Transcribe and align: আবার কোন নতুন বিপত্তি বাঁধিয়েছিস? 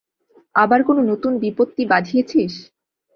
আবার 0.55 0.79
কোন 0.83 0.97
নতুন 1.11 1.33
বিপত্তি 1.43 1.83
বাঁধিয়েছিস? 1.85 2.53